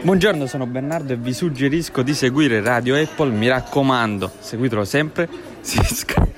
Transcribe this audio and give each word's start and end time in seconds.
Buongiorno, 0.00 0.46
sono 0.46 0.64
Bernardo 0.66 1.12
e 1.12 1.16
vi 1.16 1.32
suggerisco 1.34 2.02
di 2.02 2.14
seguire 2.14 2.60
Radio 2.62 2.96
Apple, 2.96 3.30
mi 3.30 3.48
raccomando, 3.48 4.30
seguitelo 4.38 4.84
sempre. 4.84 5.28
Si 5.60 5.78
iscrive. 5.82 6.36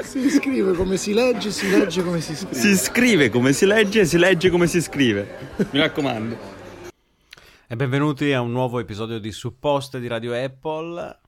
Si 0.00 0.30
scrive 0.30 0.72
come 0.72 0.96
si 0.96 1.12
legge, 1.12 1.50
si 1.50 1.68
legge 1.68 2.02
come 2.02 2.20
si 2.20 2.34
scrive. 2.34 2.54
si 2.54 2.76
scrive 2.76 3.28
come 3.28 3.52
si 3.52 3.66
legge, 3.66 4.06
si 4.06 4.16
legge 4.16 4.48
come 4.48 4.66
si 4.66 4.80
scrive. 4.80 5.54
Mi 5.70 5.78
raccomando. 5.78 6.36
E 7.66 7.76
benvenuti 7.76 8.32
a 8.32 8.40
un 8.40 8.50
nuovo 8.50 8.80
episodio 8.80 9.18
di 9.18 9.30
Supposte 9.30 10.00
di 10.00 10.06
Radio 10.06 10.32
Apple. 10.32 11.20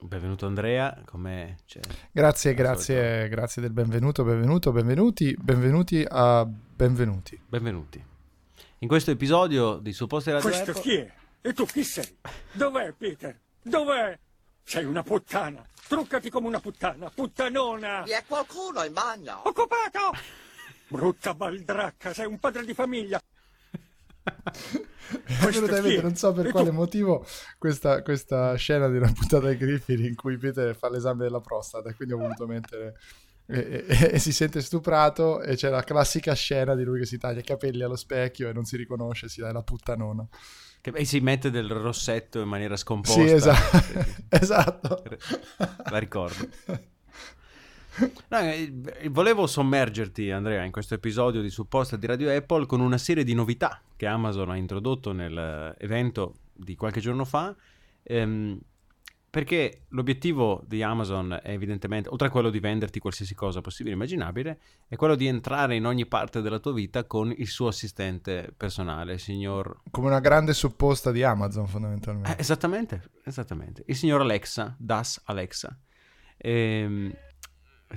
Benvenuto 0.00 0.46
Andrea, 0.46 1.02
come 1.04 1.56
c'è? 1.66 1.80
Grazie, 2.12 2.54
grazie, 2.54 3.28
grazie 3.28 3.60
del 3.60 3.72
benvenuto, 3.72 4.22
benvenuto, 4.22 4.70
benvenuti, 4.70 5.36
benvenuti 5.38 6.06
a 6.08 6.46
benvenuti. 6.46 7.38
Benvenuti. 7.48 8.16
In 8.80 8.86
questo 8.86 9.10
episodio 9.10 9.78
di 9.78 9.92
Supposte 9.92 10.30
di 10.30 10.36
Radio 10.36 10.50
Questo 10.50 10.70
Apple... 10.70 10.82
chi 10.82 10.96
è? 10.96 11.12
E 11.40 11.52
tu 11.52 11.66
chi 11.66 11.82
sei? 11.82 12.16
Dov'è 12.52 12.92
Peter? 12.96 13.36
Dov'è? 13.60 14.16
Sei 14.62 14.84
una 14.84 15.02
puttana. 15.02 15.66
Truccati 15.88 16.30
come 16.30 16.46
una 16.46 16.60
puttana. 16.60 17.10
Puttanona. 17.10 18.02
Vi 18.02 18.12
è 18.12 18.22
qualcuno 18.24 18.84
in 18.84 18.92
bagno? 18.92 19.40
Occupato! 19.48 20.12
Brutta 20.86 21.34
baldracca, 21.34 22.14
sei 22.14 22.26
un 22.26 22.38
padre 22.38 22.64
di 22.64 22.72
famiglia. 22.72 23.20
Assolutamente, 25.40 26.00
non 26.00 26.14
so 26.14 26.32
per 26.32 26.46
E 26.46 26.50
quale 26.52 26.68
tu? 26.68 26.74
motivo 26.74 27.26
questa, 27.58 28.02
questa 28.02 28.54
scena 28.54 28.88
di 28.88 28.98
una 28.98 29.10
puntata 29.12 29.48
di 29.48 29.56
Griffin 29.56 30.04
in 30.04 30.14
cui 30.14 30.36
Peter 30.38 30.76
fa 30.76 30.88
l'esame 30.88 31.24
della 31.24 31.40
prostata 31.40 31.90
e 31.90 31.94
quindi 31.94 32.14
ho 32.14 32.18
voluto 32.18 32.46
mettere... 32.46 32.94
E, 33.50 33.86
e- 33.88 34.10
e 34.12 34.18
si 34.18 34.32
sente 34.32 34.60
stuprato 34.60 35.40
e 35.40 35.56
c'è 35.56 35.70
la 35.70 35.82
classica 35.82 36.34
scena 36.34 36.74
di 36.74 36.84
lui 36.84 37.00
che 37.00 37.06
si 37.06 37.16
taglia 37.16 37.40
i 37.40 37.44
capelli 37.44 37.82
allo 37.82 37.96
specchio 37.96 38.48
e 38.48 38.52
non 38.52 38.64
si 38.64 38.76
riconosce, 38.76 39.28
si 39.28 39.40
dà 39.40 39.50
la 39.52 39.62
puttanona. 39.62 40.26
Che, 40.80 40.90
e 40.94 41.04
si 41.04 41.18
mette 41.20 41.50
del 41.50 41.68
rossetto 41.70 42.40
in 42.40 42.48
maniera 42.48 42.76
scomposta. 42.76 43.20
Sì, 43.20 43.32
esatto. 43.32 44.22
Esatto. 44.28 45.02
La 45.90 45.98
ricordo. 45.98 46.46
No, 48.28 48.38
eh, 48.38 48.72
volevo 49.10 49.48
sommergerti, 49.48 50.30
Andrea, 50.30 50.62
in 50.62 50.70
questo 50.70 50.94
episodio 50.94 51.42
di 51.42 51.50
Supposta 51.50 51.96
di 51.96 52.06
Radio 52.06 52.32
Apple 52.32 52.64
con 52.66 52.78
una 52.80 52.98
serie 52.98 53.24
di 53.24 53.34
novità 53.34 53.82
che 53.96 54.06
Amazon 54.06 54.50
ha 54.50 54.56
introdotto 54.56 55.10
nell'evento 55.12 56.34
di 56.52 56.76
qualche 56.76 57.00
giorno 57.00 57.24
fa. 57.24 57.56
ehm, 58.04 58.60
perché 59.30 59.84
l'obiettivo 59.88 60.62
di 60.66 60.82
Amazon 60.82 61.38
è 61.42 61.50
evidentemente, 61.50 62.08
oltre 62.08 62.28
a 62.28 62.30
quello 62.30 62.48
di 62.48 62.60
venderti 62.60 62.98
qualsiasi 62.98 63.34
cosa 63.34 63.60
possibile 63.60 63.94
e 63.94 63.96
immaginabile, 63.96 64.60
è 64.88 64.96
quello 64.96 65.14
di 65.14 65.26
entrare 65.26 65.76
in 65.76 65.84
ogni 65.84 66.06
parte 66.06 66.40
della 66.40 66.58
tua 66.58 66.72
vita 66.72 67.04
con 67.04 67.32
il 67.36 67.46
suo 67.46 67.68
assistente 67.68 68.52
personale, 68.56 69.18
signor 69.18 69.82
Come 69.90 70.06
una 70.06 70.20
grande 70.20 70.54
supposta 70.54 71.12
di 71.12 71.22
Amazon 71.22 71.64
eh, 71.64 71.68
fondamentalmente. 71.68 72.40
esattamente, 72.40 73.02
esattamente. 73.24 73.82
Il 73.86 73.96
signor 73.96 74.22
Alexa, 74.22 74.74
Das 74.78 75.20
Alexa. 75.26 75.78
Ehm, 76.38 77.12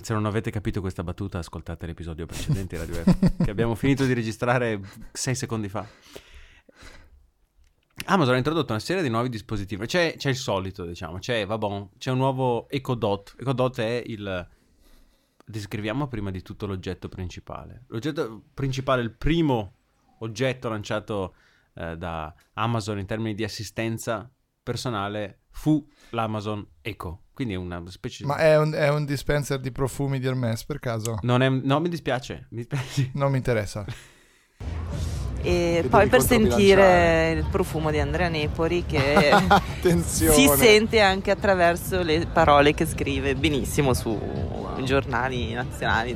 se 0.01 0.13
non 0.13 0.25
avete 0.25 0.51
capito 0.51 0.81
questa 0.81 1.03
battuta, 1.03 1.37
ascoltate 1.37 1.85
l'episodio 1.85 2.25
precedente 2.25 2.77
di 2.77 2.93
Radio 2.93 3.03
F, 3.03 3.35
che 3.43 3.51
abbiamo 3.51 3.75
finito 3.75 4.05
di 4.05 4.13
registrare 4.13 4.81
sei 5.13 5.35
secondi 5.35 5.69
fa. 5.69 5.87
Amazon 8.05 8.35
ha 8.35 8.37
introdotto 8.37 8.71
una 8.71 8.81
serie 8.81 9.03
di 9.03 9.09
nuovi 9.09 9.29
dispositivi. 9.29 9.85
C'è, 9.85 10.15
c'è 10.17 10.29
il 10.29 10.35
solito, 10.35 10.85
diciamo. 10.85 11.19
C'è, 11.19 11.45
vabbè, 11.45 11.87
c'è 11.97 12.11
un 12.11 12.17
nuovo 12.17 12.69
Echo 12.69 12.95
Dot. 12.95 13.35
Echo 13.39 13.53
Dot 13.53 13.79
è 13.79 14.03
il... 14.05 14.47
Descriviamo 15.45 16.07
prima 16.07 16.31
di 16.31 16.41
tutto 16.41 16.65
l'oggetto 16.65 17.09
principale. 17.09 17.83
L'oggetto 17.87 18.43
principale, 18.53 19.01
il 19.01 19.11
primo 19.11 19.75
oggetto 20.19 20.69
lanciato 20.69 21.35
eh, 21.73 21.97
da 21.97 22.33
Amazon 22.53 22.99
in 22.99 23.05
termini 23.05 23.33
di 23.33 23.43
assistenza 23.43 24.31
personale 24.63 25.41
fu 25.49 25.85
l'Amazon 26.11 26.65
Echo. 26.81 27.23
Quindi 27.33 27.53
è 27.53 27.57
una 27.57 27.81
specie 27.89 28.25
Ma 28.25 28.37
è 28.37 28.57
un, 28.57 28.71
è 28.71 28.89
un 28.89 29.05
dispenser 29.05 29.59
di 29.59 29.71
profumi 29.71 30.19
di 30.19 30.27
Hermes 30.27 30.63
per 30.65 30.79
caso? 30.79 31.17
Non 31.21 31.41
è... 31.41 31.49
No, 31.49 31.79
mi 31.79 31.89
dispiace. 31.89 32.47
Mi 32.51 32.57
dispiace. 32.57 33.11
Non 33.15 33.31
mi 33.31 33.37
interessa. 33.37 33.85
E 35.43 35.85
poi 35.89 36.07
per 36.07 36.21
sentire 36.21 37.31
il 37.31 37.45
profumo 37.49 37.91
di 37.91 37.99
Andrea 37.99 38.29
Nepori 38.29 38.85
che 38.85 39.31
si 40.05 40.47
sente 40.55 40.99
anche 40.99 41.31
attraverso 41.31 42.01
le 42.01 42.27
parole 42.31 42.73
che 42.73 42.85
scrive 42.85 43.35
benissimo 43.35 43.93
su 43.93 44.17
giornali 44.83 45.53
nazionali. 45.53 46.15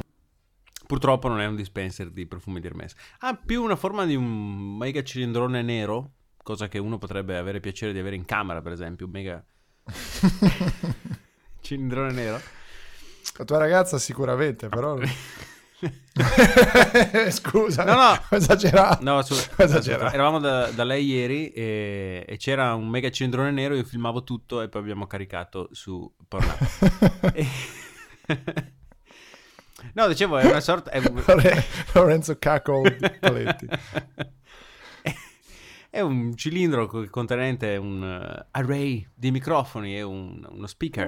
Purtroppo 0.86 1.28
non 1.28 1.42
è 1.42 1.46
un 1.48 1.56
dispenser 1.56 2.12
di 2.12 2.28
profumi 2.28 2.60
di 2.60 2.68
Hermes. 2.68 2.94
Ha 3.20 3.36
più 3.36 3.64
una 3.64 3.76
forma 3.76 4.06
di 4.06 4.16
un 4.16 4.78
mega 4.78 5.02
cilindrone 5.02 5.62
nero, 5.64 6.12
cosa 6.44 6.68
che 6.68 6.78
uno 6.78 6.98
potrebbe 6.98 7.38
avere 7.38 7.60
piacere 7.60 7.92
di 7.92 8.00
avere 8.00 8.16
in 8.16 8.26
camera, 8.26 8.62
per 8.62 8.72
esempio, 8.72 9.08
un 9.08 9.12
mega 9.12 9.44
cilindrone 11.62 12.12
nero. 12.12 12.40
La 13.38 13.46
tua 13.46 13.58
ragazza 13.58 13.98
sicuramente, 13.98 14.70
però... 14.70 14.98
Scusa, 17.30 17.84
No, 17.84 17.94
no. 17.96 18.12
ho 18.30 18.36
esagerato. 18.36 19.04
No, 19.04 19.22
su- 19.22 19.36
esagerato. 19.58 20.14
eravamo 20.14 20.40
da, 20.40 20.68
da 20.72 20.84
lei 20.84 21.06
ieri 21.06 21.50
e, 21.50 22.24
e 22.28 22.38
c'era 22.38 22.74
un 22.74 22.88
mega 22.88 23.10
cilindrone 23.10 23.52
nero, 23.52 23.76
io 23.76 23.84
filmavo 23.84 24.24
tutto 24.24 24.62
e 24.62 24.70
poi 24.70 24.82
abbiamo 24.82 25.08
caricato 25.08 25.70
su 25.72 26.12
Pornhub. 26.28 26.58
E- 27.34 27.48
no, 29.94 30.08
dicevo, 30.08 30.38
è 30.38 30.46
una 30.46 30.62
sorta... 30.62 30.90
È 30.92 31.02
Lorenzo 31.94 32.38
Caco 32.40 32.82
Paletti. 33.20 33.68
È 35.90 36.02
un 36.02 36.36
cilindro 36.36 36.88
co- 36.88 37.08
contenente 37.10 37.78
un 37.78 38.04
eh, 38.04 38.48
array 38.52 39.08
di 39.14 39.32
microfoni 39.32 39.96
e 39.96 40.02
un- 40.02 40.46
uno 40.50 40.68
speaker. 40.68 41.08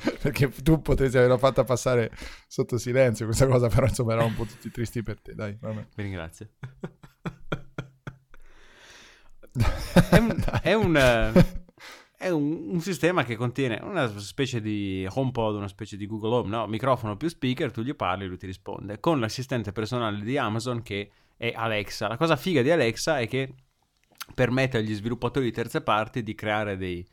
Perché 0.20 0.48
tu 0.48 0.80
potresti 0.80 1.16
averla 1.16 1.38
fatta 1.38 1.64
passare 1.64 2.10
sotto 2.46 2.78
silenzio 2.78 3.26
questa 3.26 3.46
cosa, 3.46 3.68
però 3.68 3.86
insomma 3.86 4.12
eravamo 4.12 4.32
un 4.32 4.36
po' 4.36 4.50
tutti 4.50 4.70
tristi 4.70 5.02
per 5.02 5.20
te, 5.20 5.34
dai. 5.34 5.56
vabbè. 5.60 5.86
Vi 5.94 6.02
ringrazio. 6.02 6.48
è 10.10 10.16
un, 10.18 10.44
è 10.62 10.72
un, 10.74 11.42
è 12.16 12.28
un- 12.30 12.68
un 12.70 12.80
sistema 12.80 13.24
che 13.24 13.36
contiene 13.36 13.80
una 13.82 14.06
specie 14.18 14.60
di 14.60 15.06
HomePod, 15.08 15.56
una 15.56 15.68
specie 15.68 15.96
di 15.96 16.06
Google 16.06 16.34
Home, 16.34 16.48
no? 16.48 16.66
Microfono 16.66 17.16
più 17.16 17.28
speaker, 17.28 17.70
tu 17.70 17.82
gli 17.82 17.94
parli 17.94 18.24
e 18.24 18.28
lui 18.28 18.38
ti 18.38 18.46
risponde. 18.46 19.00
Con 19.00 19.20
l'assistente 19.20 19.72
personale 19.72 20.20
di 20.20 20.36
Amazon 20.36 20.82
che 20.82 21.10
è 21.36 21.52
Alexa. 21.54 22.08
La 22.08 22.16
cosa 22.16 22.36
figa 22.36 22.62
di 22.62 22.70
Alexa 22.70 23.18
è 23.18 23.26
che 23.26 23.54
permette 24.34 24.78
agli 24.78 24.94
sviluppatori 24.94 25.46
di 25.46 25.52
terze 25.52 25.80
parti 25.80 26.22
di 26.22 26.34
creare 26.34 26.76
dei, 26.76 27.04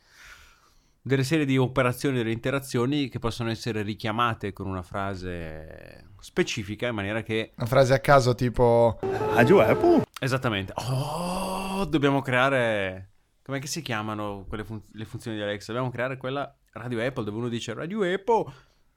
delle 1.08 1.24
serie 1.24 1.46
di 1.46 1.56
operazioni, 1.56 2.18
delle 2.18 2.32
interazioni 2.32 3.08
che 3.08 3.18
possono 3.18 3.48
essere 3.48 3.80
richiamate 3.80 4.52
con 4.52 4.66
una 4.66 4.82
frase 4.82 6.10
specifica 6.20 6.86
in 6.86 6.94
maniera 6.94 7.22
che 7.22 7.52
Una 7.56 7.66
frase 7.66 7.94
a 7.94 7.98
caso 7.98 8.34
tipo... 8.34 8.98
Radio 9.32 9.60
Apple? 9.60 10.02
Esattamente. 10.20 10.74
Oh, 10.76 11.86
dobbiamo 11.86 12.20
creare. 12.20 13.12
Com'è 13.42 13.58
che 13.58 13.66
si 13.68 13.80
chiamano 13.80 14.44
quelle 14.46 14.64
fun- 14.64 14.82
le 14.92 15.04
funzioni 15.06 15.38
di 15.38 15.42
Alexa? 15.42 15.72
Dobbiamo 15.72 15.90
creare 15.90 16.18
quella 16.18 16.54
Radio 16.72 17.02
Apple 17.02 17.24
dove 17.24 17.38
uno 17.38 17.48
dice 17.48 17.72
Radio 17.72 18.02
Apple 18.02 18.44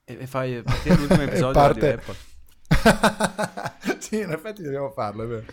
e, 0.04 0.18
e 0.20 0.26
fai 0.26 0.60
partire 0.62 0.96
l'ultimo 1.00 1.22
episodio 1.22 1.52
parte- 1.52 1.80
di 1.80 1.86
Radio 1.86 2.02
Apple. 2.02 3.96
sì, 4.00 4.18
in 4.18 4.32
effetti 4.32 4.62
dobbiamo 4.62 4.90
farlo, 4.90 5.22
è 5.22 5.26
vero. 5.26 5.46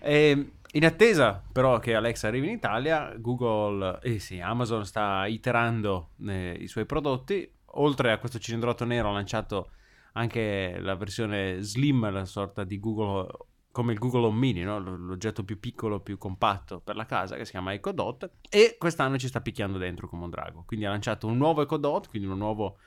E 0.00 0.52
in 0.72 0.84
attesa 0.84 1.42
però 1.52 1.78
che 1.78 1.94
Alexa 1.94 2.28
arrivi 2.28 2.48
in 2.48 2.54
Italia, 2.54 3.14
Google, 3.16 3.98
eh 4.02 4.18
sì, 4.18 4.40
Amazon 4.40 4.84
sta 4.84 5.26
iterando 5.26 6.10
eh, 6.26 6.56
i 6.58 6.66
suoi 6.66 6.86
prodotti. 6.86 7.50
Oltre 7.74 8.12
a 8.12 8.18
questo 8.18 8.38
cilindrotto 8.38 8.84
nero 8.84 9.10
ha 9.10 9.12
lanciato 9.12 9.70
anche 10.14 10.78
la 10.80 10.96
versione 10.96 11.60
slim, 11.60 12.10
la 12.10 12.24
sorta 12.24 12.64
di 12.64 12.80
Google 12.80 13.28
come 13.72 13.92
il 13.92 13.98
Google 13.98 14.26
Home 14.26 14.38
Mini, 14.38 14.62
no? 14.62 14.78
L'oggetto 14.78 15.44
più 15.44 15.60
piccolo, 15.60 16.00
più 16.00 16.18
compatto 16.18 16.80
per 16.80 16.96
la 16.96 17.06
casa, 17.06 17.36
che 17.36 17.44
si 17.44 17.52
chiama 17.52 17.72
Echo 17.72 17.92
Dot, 17.92 18.30
e 18.48 18.76
quest'anno 18.78 19.16
ci 19.16 19.28
sta 19.28 19.40
picchiando 19.40 19.78
dentro 19.78 20.08
come 20.08 20.24
un 20.24 20.30
drago. 20.30 20.64
Quindi 20.66 20.86
ha 20.86 20.90
lanciato 20.90 21.26
un 21.26 21.36
nuovo 21.36 21.62
Echo 21.62 21.76
Dot, 21.76 22.08
quindi 22.08 22.26
un 22.26 22.38
nuovo 22.38 22.78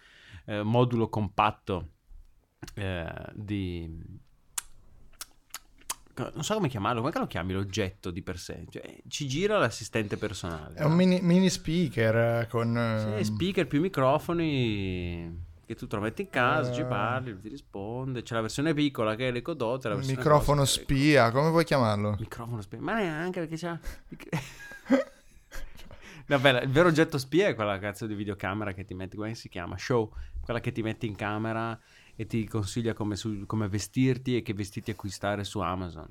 eh, 0.46 0.62
modulo 0.62 1.08
compatto 1.10 1.92
eh, 2.76 3.32
di... 3.34 4.22
Non 6.16 6.44
so 6.44 6.54
come 6.54 6.70
chiamarlo, 6.70 7.02
come 7.02 7.12
lo 7.16 7.28
chiami 7.28 7.54
l'oggetto 7.54 8.12
di 8.12 8.22
per 8.22 8.38
sé? 8.38 8.66
Cioè, 8.70 8.98
ci 9.08 9.28
gira 9.28 9.58
l'assistente 9.58 10.18
personale. 10.18 10.76
È 10.76 10.84
un 10.84 10.92
no? 10.92 10.96
mini, 10.96 11.20
mini 11.22 11.50
speaker 11.50 12.16
eh, 12.16 12.48
con... 12.48 12.98
Sì, 13.00 13.20
eh, 13.20 13.24
speaker 13.24 13.66
più 13.66 13.82
microfoni 13.82 15.52
che 15.66 15.76
tu 15.76 15.88
te 15.88 15.96
lo 15.96 16.02
metti 16.02 16.22
in 16.22 16.30
casa, 16.30 16.72
ci 16.72 16.82
Eh. 16.82 16.86
parli, 16.86 17.40
ti 17.40 17.50
risponde. 17.50 18.22
C'è 18.22 18.36
la 18.36 18.42
versione 18.42 18.74
piccola 18.74 19.16
che 19.16 19.30
è 19.30 19.32
l'Echo 19.32 19.54
Dot. 19.54 19.86
la 19.86 19.96
microfono 19.96 20.66
spia, 20.66 21.32
come 21.32 21.50
vuoi 21.50 21.64
chiamarlo? 21.64 22.16
Microfono 22.20 22.62
spia. 22.62 22.80
Ma 22.80 22.96
neanche 22.96 23.40
perché 23.40 23.56
c'ha... 23.58 23.80
Vabbè, 26.28 26.62
il 26.62 26.70
vero 26.70 26.90
oggetto 26.90 27.18
spia 27.18 27.48
è 27.48 27.56
quella 27.56 27.80
cazzo 27.80 28.06
di 28.06 28.14
videocamera 28.14 28.74
che 28.74 28.86
ti 28.86 28.94
metti, 28.94 29.16
come 29.16 29.36
si 29.36 29.50
chiama? 29.50 29.78
Show, 29.78 30.14
quella 30.42 30.60
che 30.60 30.72
ti 30.72 30.82
metti 30.82 31.06
in 31.06 31.16
camera 31.16 31.78
e 32.16 32.26
ti 32.28 32.48
consiglia 32.48 32.94
come, 32.94 33.16
su- 33.16 33.46
come 33.46 33.68
vestirti 33.68 34.38
e 34.38 34.42
che 34.42 34.54
vestiti 34.54 34.92
acquistare 34.92 35.44
su 35.44 35.60
Amazon. 35.60 36.08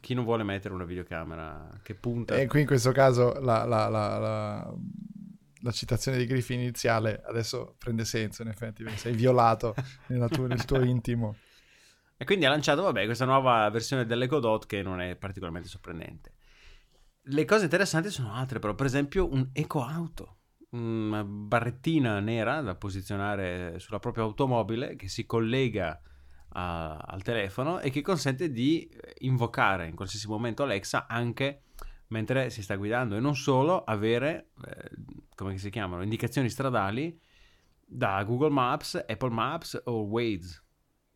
Chi 0.00 0.14
non 0.14 0.24
vuole 0.24 0.44
mettere 0.44 0.74
una 0.74 0.84
videocamera 0.84 1.80
che 1.82 1.94
punta... 1.96 2.36
E 2.36 2.46
qui 2.46 2.60
in 2.60 2.66
questo 2.66 2.92
caso 2.92 3.32
la, 3.40 3.64
la- 3.64 3.88
la- 3.88 4.18
la- 4.18 4.74
la 5.60 5.70
citazione 5.72 6.18
di 6.18 6.26
Griffin 6.26 6.60
iniziale 6.60 7.20
adesso 7.26 7.74
prende 7.76 8.04
senso 8.04 8.42
in 8.42 8.48
effetti, 8.48 8.84
perché 8.84 8.98
sei 8.98 9.14
violato 9.14 9.74
tua- 10.30 10.46
nel 10.46 10.64
tuo 10.64 10.80
intimo. 10.84 11.34
E 12.16 12.24
quindi 12.24 12.44
ha 12.44 12.50
lanciato, 12.50 12.82
vabbè, 12.82 13.04
questa 13.04 13.24
nuova 13.24 13.68
versione 13.70 14.06
dell'Echo 14.06 14.38
Dot 14.38 14.66
che 14.66 14.82
non 14.82 15.00
è 15.00 15.16
particolarmente 15.16 15.68
sorprendente. 15.68 16.32
Le 17.22 17.44
cose 17.44 17.64
interessanti 17.64 18.08
sono 18.10 18.32
altre, 18.32 18.60
però, 18.60 18.74
per 18.76 18.86
esempio 18.86 19.28
un 19.30 19.48
Eco 19.52 19.82
Una 20.76 21.24
barrettina 21.24 22.20
nera 22.20 22.60
da 22.60 22.74
posizionare 22.74 23.78
sulla 23.78 23.98
propria 23.98 24.24
automobile 24.24 24.94
che 24.96 25.08
si 25.08 25.24
collega 25.24 25.98
a- 26.50 26.96
al 26.96 27.22
telefono 27.22 27.80
e 27.80 27.88
che 27.90 28.02
consente 28.02 28.50
di 28.50 28.88
invocare 29.20 29.86
in 29.86 29.94
qualsiasi 29.94 30.28
momento 30.28 30.62
Alexa 30.64 31.06
anche 31.06 31.62
mentre 32.08 32.50
si 32.50 32.62
sta 32.62 32.76
guidando 32.76 33.16
e 33.16 33.20
non 33.20 33.34
solo 33.34 33.82
avere, 33.84 34.50
eh, 34.66 34.90
come 35.34 35.56
si 35.58 35.70
chiamano, 35.70 36.02
indicazioni 36.02 36.48
stradali 36.50 37.18
da 37.84 38.22
Google 38.24 38.50
Maps, 38.50 38.94
Apple 39.06 39.30
Maps 39.30 39.80
o 39.84 40.02
Waze 40.02 40.62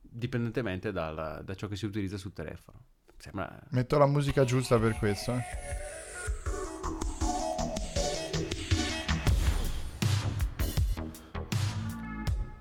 dipendentemente 0.00 0.90
dalla- 0.90 1.42
da 1.42 1.54
ciò 1.54 1.68
che 1.68 1.76
si 1.76 1.84
utilizza 1.84 2.16
sul 2.16 2.32
telefono. 2.32 2.84
Sembra... 3.18 3.60
Metto 3.70 3.98
la 3.98 4.06
musica 4.06 4.44
giusta 4.44 4.78
per 4.78 4.96
questo. 4.96 5.32
eh. 5.34 5.42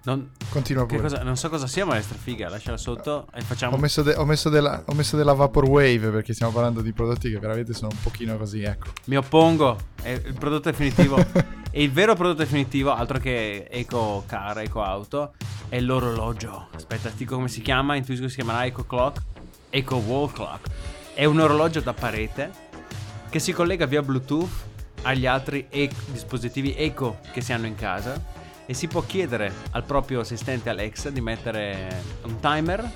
Non, 0.10 0.32
Continua 0.50 0.88
pure. 0.88 1.02
cosa- 1.02 1.22
non 1.22 1.38
so 1.38 1.50
cosa 1.50 1.68
sia, 1.68 1.86
ma 1.86 1.96
è 1.96 2.02
strafiga. 2.02 2.50
Lasciala 2.50 2.78
sotto 2.78 3.28
e 3.32 3.42
facciamo... 3.42 3.76
Ho 3.76 3.80
messo, 3.80 4.02
de- 4.02 4.16
ho 4.16 4.26
messo 4.26 4.50
della, 4.50 4.82
ho 4.88 4.94
messo 4.96 5.16
della 5.16 5.34
Vaporwave 5.34 6.10
perché 6.10 6.34
stiamo 6.34 6.52
parlando 6.52 6.82
di 6.82 6.92
prodotti 6.94 7.30
che 7.30 7.38
veramente 7.38 7.74
sono 7.74 7.90
un 7.92 7.98
pochino 8.02 8.36
così, 8.36 8.64
ecco. 8.64 8.88
Mi 9.06 9.18
oppongo. 9.18 9.78
È 10.02 10.10
il 10.10 10.34
prodotto 10.34 10.72
definitivo. 10.72 11.18
e 11.70 11.84
il 11.84 11.92
vero 11.92 12.16
prodotto 12.16 12.40
definitivo, 12.40 12.92
altro 12.92 13.20
che 13.20 13.68
Eco 13.70 14.24
Car, 14.26 14.58
Eco 14.60 14.82
Auto, 14.82 15.34
è 15.70 15.80
l'orologio. 15.80 16.70
Aspetta, 16.74 17.10
ti 17.10 17.18
dico 17.18 17.36
come 17.36 17.48
si 17.48 17.62
chiama. 17.62 17.96
Intuisco 17.96 18.24
che 18.24 18.30
si 18.30 18.36
chiamerà 18.38 18.66
Eco 18.66 18.86
Clock. 18.86 19.22
Eco 19.70 19.98
Wall 19.98 20.32
Clock. 20.32 20.68
È 21.14 21.26
un 21.26 21.40
orologio 21.40 21.82
da 21.82 21.94
parete 21.94 22.50
che 23.30 23.38
si 23.38 23.52
collega 23.52 23.86
via 23.86 24.02
Bluetooth 24.02 24.50
agli 25.04 25.28
altri 25.28 25.68
e- 25.70 25.92
dispositivi 26.08 26.74
Eco 26.76 27.20
che 27.32 27.42
si 27.42 27.54
hanno 27.54 27.68
in 27.68 27.76
casa 27.76 28.20
e 28.70 28.76
si 28.76 28.88
può 28.88 29.02
chiedere 29.02 29.52
al 29.72 29.84
proprio 29.84 30.20
assistente 30.20 30.70
Alexa 30.70 31.10
di 31.10 31.22
mettere 31.22 32.04
un 32.26 32.40
timer 32.40 32.88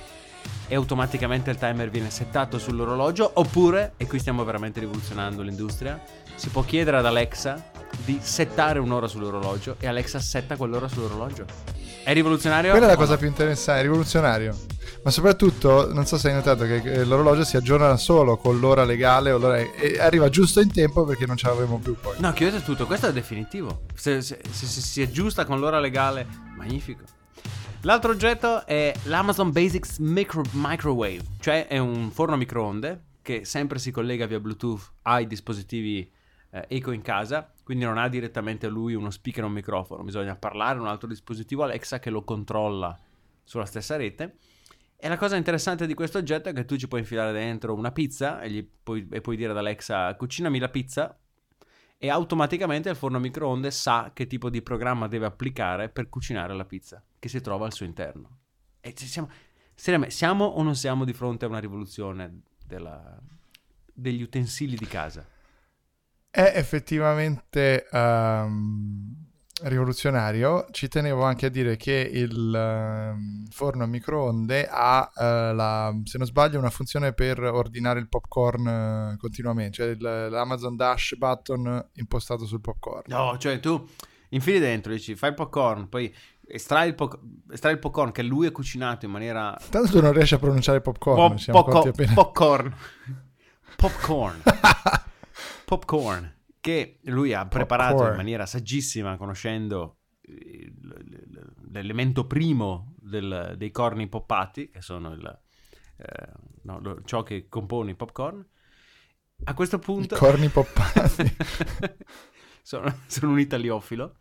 e 0.67 0.75
automaticamente 0.75 1.49
il 1.49 1.57
timer 1.57 1.89
viene 1.89 2.11
settato 2.11 2.59
sull'orologio 2.59 3.31
oppure, 3.33 3.93
e 3.97 4.05
qui 4.05 4.19
stiamo 4.19 4.43
veramente 4.43 4.81
rivoluzionando 4.81 5.41
l'industria, 5.41 5.99
si 6.35 6.49
può 6.49 6.61
chiedere 6.61 6.97
ad 6.97 7.07
Alexa 7.07 7.71
di 8.05 8.19
settare 8.21 8.77
un'ora 8.77 9.07
sull'orologio 9.07 9.77
e 9.79 9.87
Alexa 9.87 10.19
setta 10.19 10.57
quell'ora 10.57 10.87
sull'orologio. 10.87 11.45
È 12.03 12.13
rivoluzionario? 12.13 12.69
Quella 12.69 12.85
è 12.85 12.89
la 12.89 12.95
cosa 12.95 13.13
no? 13.13 13.17
più 13.17 13.27
interessante, 13.27 13.79
è 13.79 13.83
rivoluzionario. 13.83 14.55
Ma 15.03 15.11
soprattutto, 15.11 15.91
non 15.93 16.05
so 16.05 16.17
se 16.17 16.29
hai 16.29 16.33
notato 16.35 16.63
che 16.65 17.03
l'orologio 17.03 17.43
si 17.43 17.57
aggiorna 17.57 17.97
solo 17.97 18.37
con 18.37 18.59
l'ora 18.59 18.85
legale 18.85 19.31
o 19.31 19.37
l'ora- 19.37 19.57
e 19.57 19.99
arriva 19.99 20.29
giusto 20.29 20.61
in 20.61 20.71
tempo 20.71 21.03
perché 21.03 21.25
non 21.25 21.35
ce 21.35 21.47
l'avremo 21.47 21.77
più 21.77 21.95
poi. 21.99 22.15
No, 22.19 22.31
chiudete 22.31 22.63
tutto, 22.63 22.85
questo 22.85 23.07
è 23.07 23.11
definitivo. 23.11 23.81
Se, 23.95 24.21
se- 24.21 24.39
se- 24.49 24.65
se 24.65 24.79
si 24.81 25.01
aggiusta 25.01 25.43
con 25.43 25.59
l'ora 25.59 25.81
legale, 25.81 26.25
magnifico. 26.55 27.03
L'altro 27.81 28.11
oggetto 28.11 28.65
è 28.65 28.93
l'Amazon 29.03 29.51
Basics 29.51 29.97
Micro- 29.97 30.43
Microwave, 30.51 31.21
cioè 31.41 31.67
è 31.67 31.77
un 31.79 32.09
forno 32.09 32.35
a 32.35 32.37
microonde 32.37 33.03
che 33.21 33.43
sempre 33.43 33.79
si 33.79 33.91
collega 33.91 34.25
via 34.25 34.39
Bluetooth 34.39 34.93
ai 35.01 35.27
dispositivi 35.27 36.09
eh, 36.51 36.65
Eco 36.69 36.91
in 36.91 37.01
casa, 37.01 37.51
quindi 37.61 37.83
non 37.83 37.97
ha 37.97 38.07
direttamente 38.07 38.69
lui 38.69 38.93
uno 38.93 39.09
speaker 39.09 39.43
o 39.43 39.47
un 39.47 39.53
microfono, 39.53 40.01
bisogna 40.03 40.37
parlare 40.37 40.77
a 40.77 40.81
un 40.81 40.87
altro 40.87 41.09
dispositivo 41.09 41.63
Alexa 41.63 41.99
che 41.99 42.09
lo 42.09 42.23
controlla 42.23 42.97
sulla 43.43 43.65
stessa 43.65 43.97
rete. 43.97 44.37
E 45.03 45.09
la 45.09 45.17
cosa 45.17 45.35
interessante 45.35 45.85
di 45.85 45.95
questo 45.95 46.17
oggetto 46.17 46.47
è 46.47 46.53
che 46.53 46.63
tu 46.63 46.77
ci 46.77 46.87
puoi 46.87 47.01
infilare 47.01 47.33
dentro 47.33 47.73
una 47.73 47.91
pizza 47.91 48.39
e, 48.39 48.65
puoi, 48.81 49.05
e 49.11 49.19
puoi 49.19 49.35
dire 49.35 49.51
ad 49.51 49.57
Alexa 49.57 50.15
cucinami 50.15 50.59
la 50.59 50.69
pizza 50.69 51.19
e 51.97 52.09
automaticamente 52.09 52.87
il 52.89 52.95
forno 52.95 53.17
a 53.17 53.19
microonde 53.19 53.69
sa 53.69 54.11
che 54.13 54.27
tipo 54.27 54.49
di 54.49 54.61
programma 54.61 55.09
deve 55.09 55.25
applicare 55.25 55.89
per 55.89 56.07
cucinare 56.07 56.55
la 56.55 56.63
pizza 56.63 57.03
che 57.19 57.27
si 57.27 57.41
trova 57.41 57.65
al 57.65 57.73
suo 57.73 57.85
interno. 57.85 58.43
E 58.79 58.93
siamo, 58.95 59.29
siamo 60.07 60.45
o 60.45 60.63
non 60.63 60.75
siamo 60.77 61.03
di 61.03 61.11
fronte 61.11 61.43
a 61.43 61.49
una 61.49 61.59
rivoluzione 61.59 62.43
della- 62.65 63.19
degli 63.93 64.21
utensili 64.21 64.77
di 64.77 64.87
casa? 64.87 65.27
È 66.29 66.53
effettivamente 66.55 67.89
ehm, 67.91 69.22
rivoluzionario. 69.61 70.65
Ci 70.71 70.87
tenevo 70.87 71.23
anche 71.23 71.45
a 71.45 71.49
dire 71.49 71.75
che 71.77 72.09
il 72.11 72.53
ehm, 72.53 73.45
forno 73.49 73.83
a 73.83 73.87
microonde 73.87 74.67
ha, 74.69 75.11
eh, 75.15 75.53
la- 75.53 75.95
se 76.03 76.17
non 76.17 76.27
sbaglio, 76.27 76.57
una 76.59 76.69
funzione 76.69 77.13
per 77.13 77.39
ordinare 77.39 77.99
il 77.99 78.09
popcorn 78.09 78.67
eh, 78.67 79.17
continuamente, 79.19 79.73
cioè 79.73 79.87
il- 79.89 80.27
l'Amazon 80.31 80.75
Dash 80.75 81.15
button 81.17 81.89
impostato 81.93 82.45
sul 82.45 82.61
popcorn. 82.61 83.03
No, 83.07 83.37
cioè 83.37 83.59
tu 83.59 83.87
infili 84.29 84.59
dentro, 84.59 84.91
dici 84.91 85.15
fai 85.15 85.29
il 85.29 85.35
popcorn, 85.35 85.87
poi 85.87 86.13
estrai 86.47 86.87
il, 86.89 86.95
po- 86.95 87.19
estrai 87.51 87.73
il 87.73 87.79
popcorn 87.79 88.11
che 88.11 88.23
lui 88.23 88.47
ha 88.47 88.51
cucinato 88.51 89.05
in 89.05 89.11
maniera... 89.11 89.57
Tanto 89.69 89.91
tu 89.91 90.01
non 90.01 90.11
riesci 90.11 90.33
a 90.33 90.39
pronunciare 90.39 90.81
popcorn, 90.81 91.31
Po- 91.33 91.37
siamo 91.37 91.63
poco- 91.63 91.87
appena. 91.89 92.13
popcorn. 92.13 92.75
popcorn. 93.77 94.41
popcorn. 95.65 96.33
Che 96.63 96.99
lui 97.03 97.33
ha 97.33 97.45
preparato 97.45 98.07
in 98.07 98.15
maniera 98.15 98.45
saggissima, 98.45 99.17
conoscendo 99.17 99.97
l- 100.21 101.69
l'elemento 101.71 102.25
primo 102.25 102.95
del- 102.99 103.55
dei 103.57 103.69
corni 103.69 104.07
poppati, 104.07 104.69
che 104.69 104.81
sono 104.81 105.11
il, 105.11 105.41
eh, 105.97 106.31
no, 106.61 106.79
lo- 106.79 107.01
ciò 107.03 107.21
che 107.21 107.49
compone 107.49 107.91
i 107.91 107.95
popcorn. 107.95 108.47
A 109.43 109.53
questo 109.53 109.75
I 109.75 109.79
punto... 109.79 110.15
corni 110.15 110.47
poppati. 110.47 111.35
sono, 112.63 112.97
sono 113.07 113.31
un 113.33 113.39
italiofilo. 113.39 114.19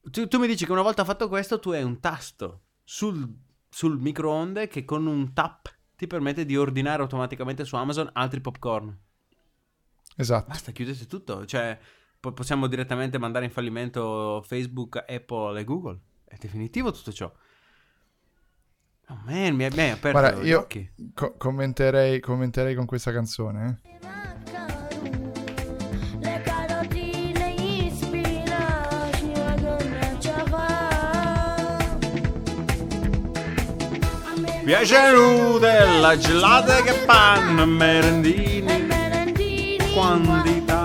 Tu, 0.00 0.28
tu 0.28 0.38
mi 0.38 0.46
dici 0.46 0.66
che 0.66 0.70
una 0.72 0.82
volta 0.82 1.04
fatto 1.04 1.26
questo, 1.26 1.58
tu 1.58 1.70
hai 1.70 1.82
un 1.82 1.98
tasto 1.98 2.66
sul, 2.84 3.28
sul 3.68 3.98
microonde 3.98 4.68
che 4.68 4.84
con 4.84 5.04
un 5.06 5.32
tap 5.32 5.74
ti 5.96 6.06
permette 6.06 6.44
di 6.46 6.56
ordinare 6.56 7.02
automaticamente 7.02 7.64
su 7.64 7.74
Amazon 7.74 8.08
altri 8.12 8.40
popcorn. 8.40 8.96
Esatto. 10.18 10.46
Basta, 10.48 10.72
chiudete 10.72 11.06
tutto. 11.06 11.46
Cioè, 11.46 11.78
po- 12.20 12.32
possiamo 12.32 12.66
direttamente 12.66 13.16
mandare 13.18 13.44
in 13.46 13.50
fallimento 13.50 14.42
Facebook, 14.46 14.96
Apple 15.08 15.60
e 15.60 15.64
Google. 15.64 15.98
È 16.24 16.36
definitivo 16.38 16.92
tutto 16.92 17.12
ciò. 17.12 17.32
Oh 19.10 19.18
man, 19.24 19.54
mi 19.54 19.64
hai 19.64 19.90
aperto 19.90 20.10
Guarda, 20.20 20.32
gli 20.42 20.48
io 20.48 20.58
occhi. 20.60 20.90
co- 21.14 21.34
commenterei, 21.38 22.20
commenterei 22.20 22.74
con 22.74 22.84
questa 22.84 23.10
canzone. 23.10 23.80
eh. 23.90 23.96
Le 26.20 26.42
carotine, 26.42 27.54
gli 27.54 27.90
spinaci, 27.90 29.32
la 29.34 29.54
gonna 29.60 30.18
ci 30.20 30.30
fa. 30.50 31.76
A 34.26 34.34
me 34.36 34.62
Piacerute 34.64 35.86
la 36.00 36.18
gelata 36.18 36.82
che 36.82 36.92
panno, 37.06 37.64
merendini. 37.64 38.57
E 40.16 40.77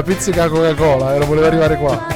La 0.00 0.06
pizzica 0.06 0.48
Coca-Cola, 0.48 1.14
eh, 1.14 1.18
lo 1.18 1.26
voleva 1.26 1.48
arrivare 1.48 1.76
qua. 1.76 2.06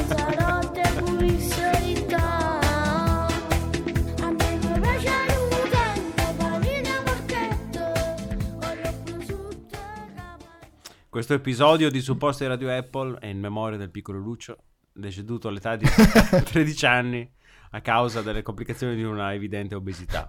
Questo 11.07 11.35
episodio 11.35 11.91
di 11.91 12.01
supposto 12.01 12.43
di 12.43 12.49
Radio 12.49 12.75
Apple 12.75 13.19
è 13.19 13.27
in 13.27 13.39
memoria 13.39 13.77
del 13.77 13.91
piccolo 13.91 14.17
Lucio, 14.17 14.57
deceduto 14.91 15.49
all'età 15.49 15.75
di 15.75 15.85
13 16.43 16.85
anni 16.87 17.31
a 17.69 17.81
causa 17.81 18.23
delle 18.23 18.41
complicazioni 18.41 18.95
di 18.95 19.03
una 19.03 19.31
evidente 19.35 19.75
obesità. 19.75 20.27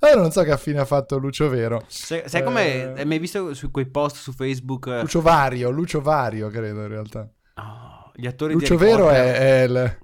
Allora 0.00 0.20
non 0.20 0.30
so 0.30 0.42
che 0.42 0.56
fine 0.58 0.80
ha 0.80 0.84
fatto 0.84 1.16
Lucio 1.18 1.48
Vero. 1.48 1.84
Sai, 1.88 2.22
sai 2.26 2.42
come 2.42 2.64
Eh. 2.74 2.92
hai 3.00 3.04
mai 3.06 3.18
visto 3.18 3.54
su 3.54 3.70
quei 3.70 3.86
post 3.86 4.16
su 4.16 4.32
Facebook? 4.32 4.86
eh, 4.86 5.00
Lucio 5.00 5.20
Vario, 5.20 5.70
Lucio 5.70 6.00
Vario 6.00 6.48
credo 6.48 6.82
in 6.82 6.88
realtà. 6.88 7.28
oh, 7.56 8.10
gli 8.14 8.26
attori 8.26 8.52
Lucio 8.54 8.76
di 8.76 8.82
Harry 8.82 8.92
Vero 8.92 9.04
Potter- 9.06 9.34
è, 9.34 9.60
è 9.60 9.62
il... 9.64 9.98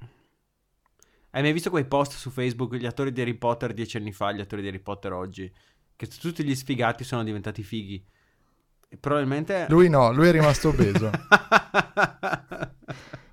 Hai 1.33 1.43
mai 1.43 1.53
visto 1.53 1.71
quei 1.71 1.85
post 1.85 2.13
su 2.15 2.31
Facebook? 2.31 2.75
Gli 2.75 2.87
attori 2.87 3.13
di 3.13 3.21
Harry 3.21 3.35
Potter 3.35 3.73
dieci 3.73 3.97
anni 3.97 4.13
fa, 4.13 4.33
gli 4.33 4.41
attori 4.41 4.63
di 4.63 4.69
Harry 4.69 4.81
Potter 4.81 5.13
oggi. 5.13 5.53
Che 5.95 6.07
tutti 6.07 6.43
gli 6.43 6.55
sfigati 6.57 7.05
sono 7.05 7.23
diventati 7.23 7.63
fighi. 7.63 8.05
E 8.89 8.97
probabilmente. 8.97 9.67
Lui 9.69 9.89
no, 9.89 10.13
lui 10.13 10.27
è 10.29 10.33
rimasto 10.33 10.71
obeso. 10.71 11.09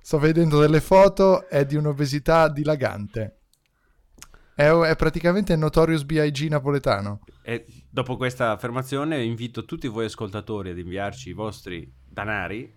Sto 0.00 0.18
vedendo 0.18 0.60
delle 0.60 0.80
foto, 0.80 1.48
è 1.48 1.64
di 1.66 1.74
un'obesità 1.74 2.48
dilagante. 2.48 3.37
È, 4.58 4.68
è 4.68 4.96
praticamente 4.96 5.52
il 5.52 5.60
Notorious 5.60 6.02
B.I.G. 6.02 6.48
napoletano. 6.48 7.20
e 7.42 7.64
dopo 7.88 8.16
questa 8.16 8.50
affermazione 8.50 9.22
invito 9.22 9.64
tutti 9.64 9.86
voi 9.86 10.06
ascoltatori 10.06 10.70
ad 10.70 10.78
inviarci 10.78 11.28
i 11.28 11.32
vostri 11.32 11.88
danari 12.04 12.68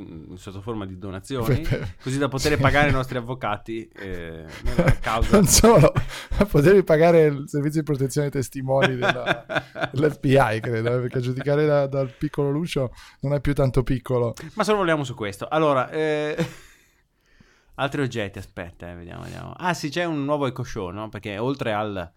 mm, 0.00 0.32
sotto 0.36 0.62
forma 0.62 0.86
di 0.86 0.96
donazioni, 0.96 1.62
così 2.02 2.16
da 2.16 2.28
poter 2.28 2.56
pagare 2.56 2.88
i 2.88 2.92
nostri 2.92 3.18
avvocati 3.18 3.86
eh, 3.88 4.46
nella 4.62 4.92
causa. 4.98 5.36
Non 5.36 5.44
solo, 5.46 5.92
a 6.38 6.44
poter 6.46 6.82
pagare 6.84 7.24
il 7.24 7.44
servizio 7.46 7.80
di 7.80 7.86
protezione 7.86 8.30
dei 8.30 8.40
testimoni 8.40 8.96
della- 8.96 9.44
dell'FBI, 9.92 10.60
credo, 10.60 10.96
eh, 10.96 11.00
perché 11.00 11.20
giudicare 11.20 11.66
da- 11.66 11.86
dal 11.86 12.10
piccolo 12.16 12.48
Lucio 12.50 12.92
non 13.20 13.34
è 13.34 13.42
più 13.42 13.52
tanto 13.52 13.82
piccolo. 13.82 14.32
Ma 14.54 14.64
solo 14.64 14.78
vogliamo 14.78 15.04
su 15.04 15.14
questo. 15.14 15.46
Allora, 15.48 15.90
eh, 15.90 16.34
altri 17.80 18.02
oggetti, 18.02 18.38
aspetta, 18.38 18.90
eh, 18.90 18.94
vediamo, 18.94 19.22
vediamo. 19.22 19.52
Ah 19.56 19.74
sì, 19.74 19.88
c'è 19.88 20.04
un 20.04 20.24
nuovo 20.24 20.46
Echo 20.46 20.62
Show, 20.62 20.90
no? 20.90 21.08
Perché 21.08 21.38
oltre 21.38 21.72
al, 21.72 22.12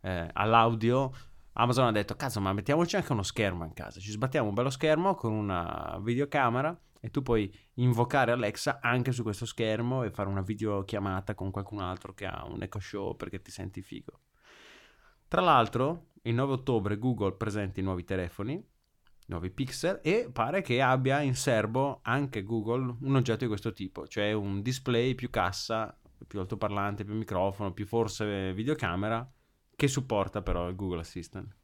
eh, 0.00 0.28
all'audio, 0.32 1.12
Amazon 1.52 1.86
ha 1.86 1.92
detto, 1.92 2.16
cazzo, 2.16 2.40
ma 2.40 2.52
mettiamoci 2.52 2.96
anche 2.96 3.12
uno 3.12 3.22
schermo 3.22 3.64
in 3.64 3.72
casa. 3.72 4.00
Ci 4.00 4.10
sbattiamo 4.10 4.48
un 4.48 4.54
bello 4.54 4.70
schermo 4.70 5.14
con 5.14 5.32
una 5.32 5.98
videocamera 6.02 6.76
e 7.00 7.10
tu 7.10 7.22
puoi 7.22 7.52
invocare 7.74 8.32
Alexa 8.32 8.80
anche 8.82 9.12
su 9.12 9.22
questo 9.22 9.46
schermo 9.46 10.02
e 10.02 10.10
fare 10.10 10.28
una 10.28 10.42
videochiamata 10.42 11.34
con 11.34 11.50
qualcun 11.50 11.80
altro 11.80 12.12
che 12.12 12.26
ha 12.26 12.44
un 12.46 12.62
Echo 12.62 12.80
Show 12.80 13.14
perché 13.14 13.40
ti 13.40 13.52
senti 13.52 13.82
figo. 13.82 14.20
Tra 15.28 15.40
l'altro, 15.40 16.10
il 16.22 16.34
9 16.34 16.52
ottobre 16.52 16.98
Google 16.98 17.34
presenta 17.36 17.78
i 17.78 17.82
nuovi 17.82 18.04
telefoni, 18.04 18.62
nuovi 19.26 19.50
pixel, 19.50 20.00
e 20.02 20.28
pare 20.32 20.62
che 20.62 20.80
abbia 20.80 21.20
in 21.20 21.34
serbo 21.34 22.00
anche 22.02 22.42
Google 22.42 22.96
un 23.00 23.16
oggetto 23.16 23.40
di 23.40 23.46
questo 23.48 23.72
tipo, 23.72 24.06
cioè 24.06 24.32
un 24.32 24.62
display 24.62 25.14
più 25.14 25.30
cassa, 25.30 25.96
più 26.26 26.40
altoparlante, 26.40 27.04
più 27.04 27.14
microfono, 27.14 27.72
più 27.72 27.86
forse 27.86 28.52
videocamera, 28.52 29.28
che 29.76 29.88
supporta 29.88 30.42
però 30.42 30.68
il 30.68 30.76
Google 30.76 31.00
Assistant. 31.00 31.54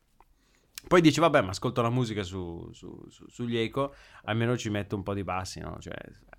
Poi 0.89 1.03
dici, 1.03 1.21
vabbè, 1.21 1.43
ma 1.43 1.51
ascolto 1.51 1.83
la 1.83 1.91
musica 1.91 2.23
su, 2.23 2.71
su- 2.73 3.05
su- 3.11 3.29
sugli 3.29 3.59
eco, 3.59 3.95
almeno 4.25 4.57
ci 4.57 4.71
metto 4.71 4.97
un 4.97 5.03
po' 5.03 5.13
di 5.13 5.23
bassi, 5.23 5.61
no? 5.61 5.77
Cioè, 5.79 5.95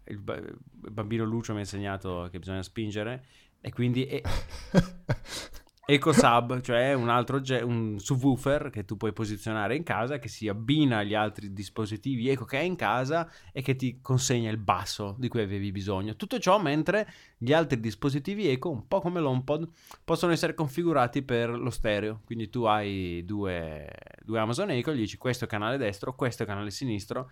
il, 0.06 0.24
il 0.26 0.92
bambino 0.92 1.24
Lucio 1.24 1.52
mi 1.52 1.60
ha 1.60 1.62
insegnato 1.62 2.28
che 2.32 2.40
bisogna 2.40 2.64
spingere, 2.64 3.26
e 3.62 3.72
quindi... 3.72 4.06
e- 4.08 4.24
Eco 5.84 6.14
Sub, 6.14 6.62
cioè 6.62 6.94
un 6.94 7.10
altro 7.10 7.38
ogge- 7.38 7.62
un 7.62 7.98
subwoofer 8.00 8.70
che 8.70 8.86
tu 8.86 8.98
puoi 8.98 9.14
posizionare 9.14 9.76
in 9.76 9.84
casa 9.84 10.20
che 10.20 10.28
si 10.28 10.48
abbina 10.48 11.00
agli 11.00 11.16
altri 11.16 11.52
dispositivi 11.54 12.30
Eco 12.30 12.46
che 12.46 12.58
hai 12.58 12.68
in 12.68 12.76
casa 12.76 13.30
e 13.52 13.62
che 13.62 13.76
ti 13.76 14.00
consegna 14.00 14.52
il 14.52 14.58
basso 14.58 15.16
di 15.18 15.28
cui 15.28 15.42
avevi 15.42 15.72
bisogno. 15.72 16.16
Tutto 16.16 16.40
ciò 16.40 16.60
mentre 16.60 17.12
gli 17.38 17.52
altri 17.52 17.80
dispositivi 17.80 18.48
Eco, 18.48 18.70
un 18.70 18.88
po' 18.88 19.02
come 19.02 19.20
l'HomePod, 19.20 19.68
possono 20.04 20.32
essere 20.32 20.54
configurati 20.54 21.24
per 21.24 21.50
lo 21.50 21.72
stereo. 21.72 22.22
Quindi 22.26 22.50
tu 22.50 22.64
hai 22.64 23.24
due, 23.26 23.90
due 24.24 24.40
Amazon 24.40 24.70
Echo, 24.70 24.94
gli 24.94 25.00
dici 25.00 25.18
questo 25.18 25.46
è 25.46 25.48
canale 25.48 25.78
destro, 25.78 26.16
questo 26.16 26.44
è 26.44 26.46
canale 26.46 26.70
sinistro 26.70 27.32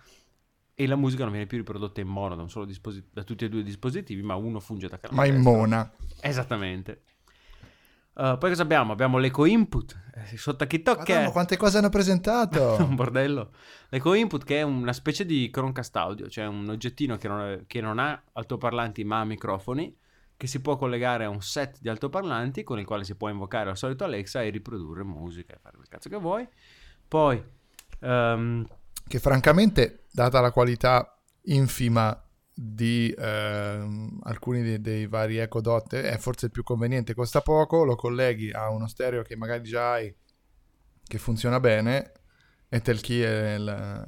e 0.74 0.86
la 0.86 0.96
musica 0.96 1.22
non 1.22 1.32
viene 1.32 1.46
più 1.46 1.58
riprodotta 1.58 2.00
in 2.00 2.08
mono 2.08 2.34
da, 2.34 2.64
disposi- 2.64 3.04
da 3.12 3.22
tutti 3.22 3.44
e 3.44 3.48
due 3.48 3.60
i 3.60 3.64
dispositivi, 3.64 4.22
ma 4.22 4.34
uno 4.34 4.60
funge 4.60 4.88
da 4.88 4.98
canale 4.98 5.20
Ma 5.20 5.26
in 5.26 5.34
destro. 5.42 5.52
mona. 5.52 5.92
Esattamente. 6.20 7.02
Uh, 8.14 8.36
poi 8.38 8.50
cosa 8.50 8.62
abbiamo? 8.62 8.92
Abbiamo 8.92 9.18
l'eco 9.18 9.44
input 9.44 9.98
eh, 10.14 10.36
sotto 10.36 10.66
TikTok 10.66 11.04
che 11.04 11.12
Madonna, 11.12 11.28
è 11.28 11.32
quante 11.32 11.56
cose 11.56 11.78
hanno 11.78 11.88
presentato! 11.88 12.76
un 12.84 12.94
bordello. 12.94 13.52
L'eco 13.88 14.14
input 14.14 14.44
che 14.44 14.58
è 14.58 14.62
una 14.62 14.92
specie 14.92 15.24
di 15.24 15.48
Chromecast 15.50 15.96
audio, 15.96 16.28
cioè 16.28 16.46
un 16.46 16.68
oggettino 16.68 17.16
che 17.16 17.28
non, 17.28 17.40
è- 17.40 17.64
che 17.66 17.80
non 17.80 17.98
ha 17.98 18.20
altoparlanti 18.32 19.04
ma 19.04 19.20
ha 19.20 19.24
microfoni, 19.24 19.96
che 20.36 20.46
si 20.46 20.60
può 20.60 20.76
collegare 20.76 21.24
a 21.24 21.28
un 21.28 21.40
set 21.40 21.78
di 21.80 21.88
altoparlanti 21.88 22.62
con 22.62 22.78
il 22.78 22.86
quale 22.86 23.04
si 23.04 23.14
può 23.14 23.28
invocare 23.28 23.70
al 23.70 23.76
solito 23.76 24.04
Alexa 24.04 24.42
e 24.42 24.50
riprodurre 24.50 25.04
musica 25.04 25.54
e 25.54 25.58
fare 25.60 25.76
quel 25.76 25.88
cazzo 25.88 26.08
che 26.08 26.16
vuoi. 26.16 26.46
Poi 27.06 27.42
ehm, 28.00 28.66
che 29.06 29.18
francamente, 29.18 30.04
data 30.12 30.40
la 30.40 30.52
qualità 30.52 31.18
infima 31.44 32.16
di 32.62 33.14
ehm, 33.16 34.20
alcuni 34.24 34.60
dei, 34.60 34.80
dei 34.82 35.06
vari 35.06 35.38
Echo 35.38 35.62
Dot, 35.62 35.94
è 35.94 36.18
forse 36.18 36.46
il 36.46 36.52
più 36.52 36.62
conveniente. 36.62 37.14
Costa 37.14 37.40
poco, 37.40 37.84
lo 37.84 37.96
colleghi 37.96 38.50
a 38.50 38.68
uno 38.68 38.86
stereo 38.86 39.22
che 39.22 39.34
magari 39.34 39.62
già 39.62 39.92
hai, 39.92 40.14
che 41.02 41.18
funziona 41.18 41.58
bene, 41.58 42.12
e 42.68 42.80
te 42.82 42.94
chi 42.96 43.22
è 43.22 43.56
la- 43.56 44.06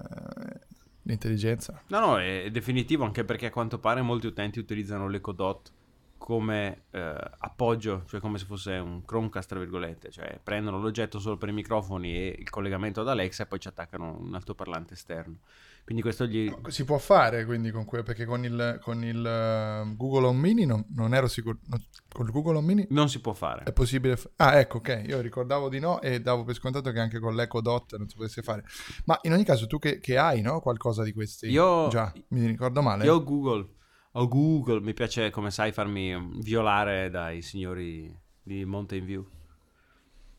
l'intelligenza. 1.04 1.82
No, 1.88 2.00
no, 2.00 2.18
è 2.21 2.50
definitivo 2.50 3.04
anche 3.04 3.25
perché 3.25 3.47
a 3.47 3.50
quanto 3.50 3.78
pare 3.78 4.02
molti 4.02 4.26
utenti 4.26 4.59
utilizzano 4.59 5.09
l'Echo 5.09 5.32
Dot 5.32 5.73
come 6.18 6.85
eh, 6.90 7.16
appoggio, 7.38 8.04
cioè 8.06 8.21
come 8.21 8.37
se 8.37 8.44
fosse 8.44 8.73
un 8.73 9.02
Chromecast, 9.02 9.49
tra 9.49 9.59
virgolette, 9.59 10.11
cioè 10.11 10.38
prendono 10.42 10.78
l'oggetto 10.78 11.18
solo 11.18 11.38
per 11.38 11.49
i 11.49 11.52
microfoni 11.52 12.14
e 12.14 12.37
il 12.38 12.50
collegamento 12.50 13.00
ad 13.00 13.09
Alexa 13.09 13.44
e 13.44 13.47
poi 13.47 13.59
ci 13.61 13.68
attaccano 13.68 14.18
un 14.21 14.35
altoparlante 14.35 14.92
esterno. 14.92 15.38
Quindi 15.85 16.03
questo 16.03 16.27
gli... 16.27 16.51
Si 16.69 16.85
può 16.85 16.97
fare 16.99 17.45
quindi 17.45 17.71
con 17.73 17.85
que- 17.85 18.05
perché 18.05 18.25
con 18.25 18.45
il, 18.45 18.79
con 18.83 19.05
il 19.05 19.27
eh, 19.27 19.95
Google 19.97 20.27
Home 20.29 20.39
Mini 20.39 20.65
non, 20.65 20.85
non 20.95 21.12
ero 21.12 21.27
sicuro. 21.27 21.59
no, 21.67 21.79
con 22.09 22.25
il 22.27 22.33
Google 22.33 22.59
Home 22.59 22.67
Mini 22.67 22.87
non 22.91 23.09
si 23.09 23.21
può 23.21 23.33
fare. 23.33 23.65
è 23.65 23.73
possibile. 23.73 24.17
fa- 24.17 24.31
ah, 24.37 24.59
ecco, 24.59 24.77
ok. 24.79 25.03
Io 25.07 25.21
ricordavo 25.21 25.69
di 25.69 25.81
no 25.81 26.01
e 26.01 26.21
davo 26.21 26.45
per 26.45 26.55
scontato 26.55 26.93
che 26.93 27.01
anche 27.01 27.19
con 27.19 27.35
l'Echo 27.35 27.61
Dot 27.61 27.97
non 27.97 28.09
si 28.09 28.15
potesse 28.17 28.43
fare. 28.43 28.62
Ma 29.07 29.19
in 29.23 29.33
ogni 29.33 29.45
caso, 29.45 29.67
tu 29.67 29.79
che, 29.81 29.99
che 29.99 30.17
hai, 30.17 30.41
no? 30.41 30.61
Qualcosa 30.61 31.03
di 31.03 31.12
questi? 31.12 31.49
Io- 31.49 31.89
Già, 31.89 32.12
mi 32.29 32.47
ricordo 32.47 32.81
male. 32.81 33.05
Io 33.05 33.23
Google, 33.23 33.69
ho 34.12 34.29
Google, 34.29 34.81
mi 34.81 34.95
piace 34.95 35.31
come 35.31 35.51
sai 35.51 35.73
farmi 35.73 36.17
violare 36.41 37.11
dai 37.11 37.43
signori 37.43 38.17
di 38.41 38.65
Mountain 38.65 39.05
View. 39.05 39.27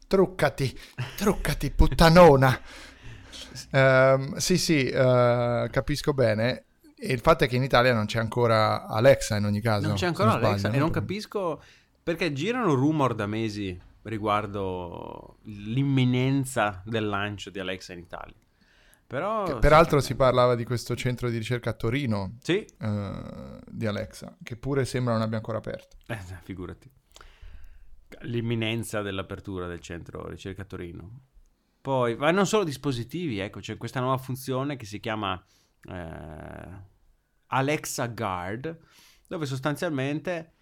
Truccati, 0.08 0.78
truccati, 1.18 1.70
puttanona. 1.72 2.60
Ehm, 3.72 4.36
sì, 4.36 4.58
sì, 4.58 4.88
eh, 4.88 5.68
capisco 5.72 6.14
bene. 6.14 6.66
E 6.98 7.12
il 7.12 7.20
fatto 7.20 7.44
è 7.44 7.48
che 7.48 7.56
in 7.56 7.64
Italia 7.64 7.94
non 7.94 8.06
c'è 8.06 8.20
ancora 8.20 8.88
Alexa 8.88 9.36
in 9.36 9.46
ogni 9.46 9.60
caso. 9.60 9.88
Non 9.88 9.96
c'è 9.96 10.08
ancora 10.08 10.32
sbaglio, 10.32 10.48
Alexa 10.48 10.70
no? 10.70 10.76
e 10.76 10.78
non 10.78 10.90
capisco 10.90 11.62
perché 12.02 12.32
girano 12.34 12.74
rumor 12.74 13.14
da 13.14 13.28
mesi 13.28 13.78
riguardo 14.04 15.38
l'imminenza 15.44 16.82
del 16.86 17.08
lancio 17.08 17.50
di 17.50 17.60
Alexa 17.60 17.94
in 17.94 18.00
Italia. 18.00 18.36
Però 19.06 19.44
Che 19.44 19.56
Peraltro 19.56 20.00
si 20.00 20.16
parlava 20.16 20.56
di 20.56 20.64
questo 20.64 20.96
centro 20.96 21.30
di 21.30 21.38
ricerca 21.38 21.70
a 21.70 21.74
Torino 21.74 22.38
Sì, 22.42 22.66
eh, 22.80 23.60
di 23.68 23.86
Alexa, 23.86 24.36
che 24.42 24.56
pure 24.56 24.86
sembra 24.86 25.14
non 25.14 25.22
abbia 25.22 25.38
ancora 25.38 25.58
aperto. 25.58 25.98
eh, 26.08 26.20
figurati. 26.42 26.90
L'imminenza 28.22 29.02
dell'apertura 29.02 29.68
del 29.68 29.82
centro 29.82 30.28
ricerca 30.28 30.64
a 30.64 30.66
Torino. 30.66 31.20
Poi, 31.84 32.16
ma 32.16 32.32
non 32.32 32.48
solo 32.48 32.64
dispositivi, 32.64 33.40
ecco, 33.40 33.60
c'è 33.60 33.76
questa 33.76 34.00
nuova 34.00 34.16
funzione 34.18 34.78
che 34.78 34.86
si 34.86 35.02
chiama 35.02 35.44
eh, 35.90 36.82
Alexa 37.48 38.08
Guard, 38.08 38.80
dove 39.28 39.46
sostanzialmente 39.46 40.54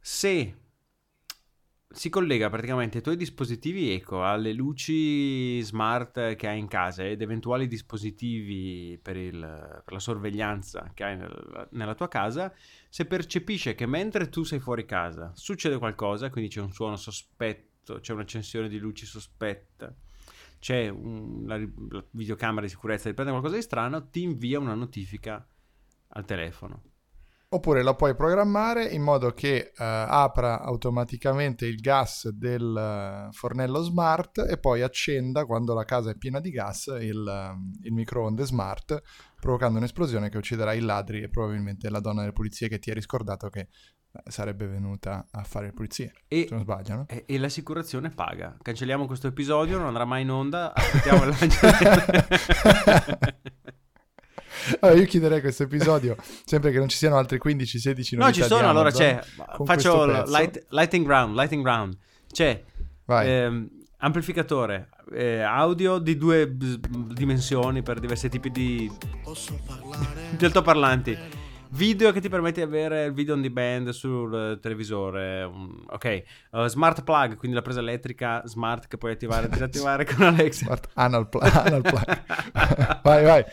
se 0.00 0.54
si 1.88 2.08
collega 2.10 2.50
praticamente 2.50 2.98
i 2.98 3.00
tuoi 3.00 3.16
dispositivi 3.16 3.90
Eco 3.92 4.24
alle 4.24 4.52
luci 4.52 5.60
smart 5.62 6.34
che 6.34 6.48
hai 6.48 6.58
in 6.58 6.66
casa 6.68 7.04
ed 7.06 7.22
eventuali 7.22 7.66
dispositivi 7.68 8.98
per, 9.00 9.16
il- 9.16 9.82
per 9.84 9.92
la 9.92 9.98
sorveglianza 10.00 10.90
che 10.94 11.04
hai 11.04 11.16
nel- 11.16 11.68
nella 11.72 11.94
tua 11.94 12.08
casa, 12.08 12.52
se 12.88 13.06
percepisce 13.06 13.74
che 13.74 13.86
mentre 13.86 14.28
tu 14.28 14.42
sei 14.42 14.58
fuori 14.60 14.84
casa 14.84 15.32
succede 15.34 15.78
qualcosa, 15.78 16.28
quindi 16.30 16.50
c'è 16.50 16.60
un 16.60 16.72
suono 16.72 16.96
sospetto, 16.96 18.00
c'è 18.00 18.12
un'accensione 18.12 18.68
di 18.68 18.78
luci 18.78 19.06
sospetta, 19.06 19.94
c'è 20.66 20.88
un- 20.88 21.44
la, 21.46 21.56
la 21.58 22.04
videocamera 22.10 22.62
di 22.62 22.68
sicurezza 22.68 23.08
riprende 23.08 23.30
qualcosa 23.30 23.54
di 23.54 23.62
strano, 23.62 24.08
ti 24.08 24.22
invia 24.22 24.58
una 24.58 24.74
notifica 24.74 25.46
al 26.08 26.24
telefono. 26.24 26.82
Oppure 27.50 27.84
la 27.84 27.94
puoi 27.94 28.16
programmare 28.16 28.86
in 28.86 29.00
modo 29.00 29.30
che 29.30 29.56
eh, 29.56 29.72
apra 29.76 30.60
automaticamente 30.60 31.66
il 31.66 31.76
gas 31.76 32.28
del 32.30 32.76
eh, 32.76 33.28
fornello 33.30 33.80
smart 33.82 34.38
e 34.38 34.58
poi 34.58 34.82
accenda 34.82 35.44
quando 35.44 35.72
la 35.72 35.84
casa 35.84 36.10
è 36.10 36.16
piena 36.16 36.40
di 36.40 36.50
gas 36.50 36.86
il, 36.98 37.24
eh, 37.24 37.86
il 37.86 37.92
microonde 37.92 38.44
smart, 38.44 39.00
provocando 39.38 39.78
un'esplosione 39.78 40.28
che 40.28 40.36
ucciderà 40.36 40.72
i 40.72 40.80
ladri 40.80 41.22
e 41.22 41.28
probabilmente 41.28 41.88
la 41.88 42.00
donna 42.00 42.22
delle 42.22 42.32
pulizie 42.32 42.66
che 42.66 42.80
ti 42.80 42.90
eri 42.90 43.00
scordato 43.00 43.48
che 43.50 43.68
sarebbe 44.26 44.66
venuta 44.66 45.26
a 45.30 45.42
fare 45.42 45.66
le 45.66 45.72
pulizie. 45.72 46.12
E, 46.28 46.46
Se 46.48 46.54
non 46.54 46.62
sbaglio, 46.62 46.94
no? 46.94 47.04
e- 47.08 47.24
e 47.26 47.38
l'assicurazione 47.38 48.10
paga. 48.10 48.56
Cancelliamo 48.62 49.06
questo 49.06 49.26
episodio, 49.26 49.78
non 49.78 49.86
andrà 49.88 50.04
mai 50.04 50.22
in 50.22 50.30
onda. 50.30 50.72
Aspettiamo 50.76 51.24
il 51.24 51.36
lancio. 51.38 51.66
Allora, 54.80 54.98
io 54.98 55.06
chiuderei 55.06 55.40
questo 55.40 55.62
episodio 55.64 56.16
sempre 56.44 56.72
che 56.72 56.78
non 56.78 56.88
ci 56.88 56.96
siano 56.96 57.16
altri 57.16 57.38
15-16 57.42 57.86
novità 57.86 58.16
No, 58.16 58.32
ci 58.32 58.42
sono, 58.42 58.68
allora 58.68 58.90
c'è. 58.90 59.22
Faccio 59.64 60.04
light- 60.24 60.66
lighting 60.70 61.06
round, 61.06 61.36
lighting 61.36 61.64
round. 61.64 61.96
C'è 62.32 62.62
Vai. 63.04 63.28
ehm, 63.30 63.68
amplificatore, 63.98 64.88
eh, 65.12 65.40
audio 65.40 65.98
di 65.98 66.16
due 66.16 66.48
b- 66.48 67.12
dimensioni 67.12 67.82
per 67.82 68.00
diversi 68.00 68.28
tipi 68.28 68.50
di, 68.50 68.90
di 70.36 70.44
altoparlanti. 70.44 71.16
Video 71.70 72.12
che 72.12 72.20
ti 72.20 72.28
permette 72.28 72.60
di 72.60 72.66
avere 72.66 73.04
il 73.06 73.12
video 73.12 73.34
on 73.34 73.42
demand 73.42 73.88
sul 73.90 74.58
televisore. 74.60 75.42
un- 75.42 75.82
ok, 75.88 76.04
eh, 76.04 76.24
smart 76.68 77.02
plug, 77.02 77.36
quindi 77.36 77.56
la 77.56 77.62
presa 77.62 77.80
elettrica 77.80 78.42
smart 78.46 78.86
che 78.86 78.96
puoi 78.98 79.12
attivare 79.12 79.46
e 79.46 79.48
disattivare 79.50 80.04
con 80.04 80.22
Alexa. 80.26 80.64
Smart 80.64 80.88
anal, 80.94 81.28
pl- 81.28 81.40
anal 81.42 81.82
plug. 81.82 82.22
vai, 83.02 83.24
vai. 83.24 83.44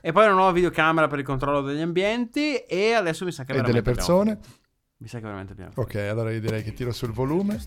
E 0.00 0.12
poi 0.12 0.24
una 0.26 0.34
nuova 0.34 0.52
videocamera 0.52 1.06
per 1.06 1.18
il 1.20 1.24
controllo 1.24 1.62
degli 1.62 1.80
ambienti. 1.80 2.56
E 2.56 2.92
adesso 2.92 3.24
mi 3.24 3.32
sa 3.32 3.44
che 3.44 3.52
E 3.52 3.54
delle 3.62 3.66
veramente 3.80 3.90
abbiamo 3.90 4.06
persone. 4.24 4.38
finito. 4.42 4.62
Mi 4.98 5.08
sa 5.08 5.16
che 5.18 5.24
veramente 5.24 5.52
abbiamo 5.52 5.72
Ok, 5.76 5.94
allora 5.96 6.30
io 6.30 6.40
direi 6.40 6.62
che 6.62 6.72
tiro 6.72 6.92
sul 6.92 7.12
volume. 7.12 7.58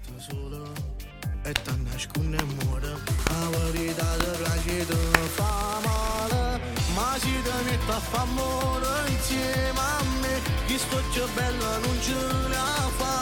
Si 7.80 7.86
ti 7.86 7.86
mette 7.86 7.92
a 7.92 8.00
fa 8.00 8.22
amore 8.22 9.10
insieme 9.10 9.80
a 9.80 10.04
me 10.22 10.42
Chi 10.66 10.78
sto 10.78 10.98
più 11.12 11.24
bella 11.34 11.78
non 11.80 12.02
ce 12.02 12.14
la 12.50 12.90
fa 12.98 13.16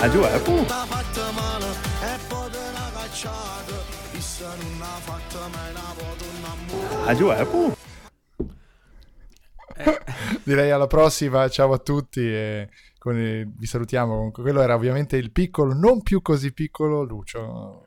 Ah, 0.00 0.08
giù, 0.10 0.22
eh, 0.24 0.38
pu. 0.40 0.64
T'ha 0.64 0.84
fatta 0.86 1.30
male 1.32 1.66
e 2.02 2.18
poi 2.28 2.50
te 2.50 2.58
l'ha 2.72 2.90
cacciata 2.94 3.74
Chissà 4.12 4.54
non 4.54 4.80
ha 4.82 4.98
fatta 5.00 5.48
mai 5.48 5.70
una 5.70 5.80
foto 5.96 6.24
innamorata 6.36 7.04
Ah, 7.10 7.14
giù, 7.14 7.30
eh, 7.32 7.44
pu. 7.46 7.76
Direi 10.44 10.70
alla 10.70 10.86
prossima, 10.86 11.48
ciao 11.48 11.72
a 11.72 11.78
tutti 11.78 12.20
e 12.20 12.68
con 12.98 13.16
il- 13.16 13.48
vi 13.56 13.66
salutiamo. 13.66 14.14
Comunque, 14.16 14.42
quello 14.42 14.60
era 14.60 14.74
ovviamente 14.74 15.16
il 15.16 15.30
piccolo, 15.30 15.72
non 15.72 16.02
più 16.02 16.20
così 16.20 16.52
piccolo 16.52 17.04
Lucio 17.04 17.86